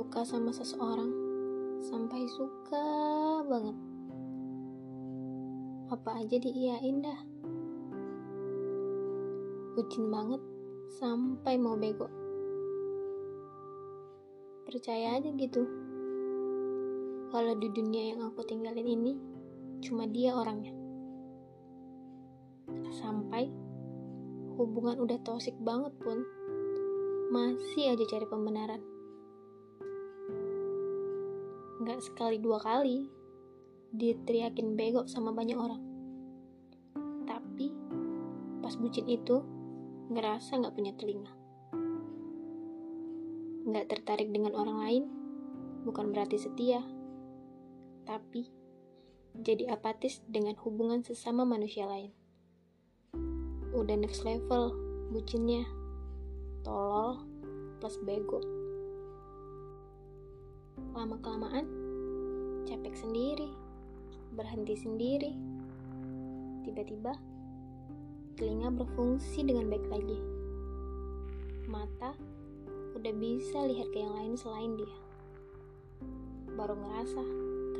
[0.00, 1.12] suka sama seseorang
[1.80, 2.86] sampai suka
[3.48, 3.76] banget.
[5.88, 7.20] Apa aja diiyain dah.
[9.72, 10.42] Bucin banget
[11.00, 12.10] sampai mau bego.
[14.68, 15.64] Percaya aja gitu.
[17.30, 19.14] Kalau di dunia yang aku tinggalin ini
[19.80, 20.76] cuma dia orangnya.
[22.92, 23.48] Sampai
[24.60, 26.20] hubungan udah toksik banget pun
[27.30, 28.82] masih aja cari pembenaran.
[31.80, 33.06] Nggak sekali dua kali
[33.94, 35.82] diteriakin bego sama banyak orang.
[37.24, 37.70] Tapi
[38.60, 39.40] pas bucin itu
[40.10, 41.32] ngerasa nggak punya telinga.
[43.62, 45.04] Nggak tertarik dengan orang lain
[45.86, 46.82] bukan berarti setia,
[48.04, 48.50] tapi
[49.38, 52.10] jadi apatis dengan hubungan sesama manusia lain.
[53.70, 54.74] Udah next level
[55.14, 55.62] bucinnya,
[56.66, 57.29] tolol
[57.80, 58.44] plus bego.
[60.92, 61.64] Lama-kelamaan,
[62.68, 63.48] capek sendiri,
[64.36, 65.32] berhenti sendiri.
[66.60, 67.16] Tiba-tiba,
[68.36, 70.20] telinga berfungsi dengan baik lagi.
[71.72, 72.12] Mata
[73.00, 74.96] udah bisa lihat ke yang lain selain dia.
[76.52, 77.24] Baru ngerasa,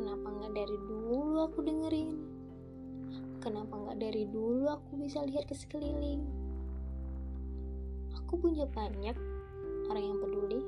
[0.00, 2.10] kenapa nggak dari dulu aku dengerin?
[3.44, 6.24] Kenapa nggak dari dulu aku bisa lihat ke sekeliling?
[8.16, 9.39] Aku punya banyak
[9.90, 10.60] orang yang peduli.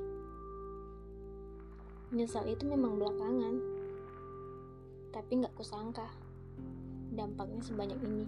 [2.11, 3.55] Nyesal itu memang belakangan,
[5.15, 6.05] tapi nggak kusangka
[7.15, 8.25] dampaknya sebanyak ini.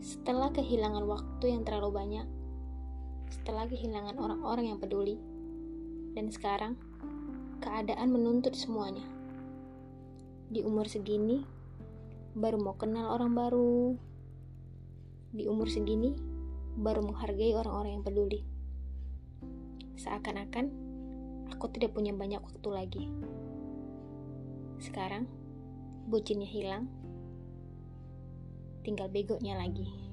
[0.00, 2.26] Setelah kehilangan waktu yang terlalu banyak,
[3.28, 5.20] setelah kehilangan orang-orang yang peduli,
[6.16, 6.74] dan sekarang
[7.60, 9.04] keadaan menuntut semuanya.
[10.50, 11.44] Di umur segini,
[12.34, 13.94] baru mau kenal orang baru.
[15.30, 16.16] Di umur segini,
[16.74, 18.40] baru menghargai orang-orang yang peduli.
[20.00, 20.66] Seakan-akan
[21.52, 23.04] aku tidak punya banyak waktu lagi.
[24.80, 25.28] Sekarang,
[26.08, 26.88] bucinnya hilang,
[28.80, 30.09] tinggal begonya lagi.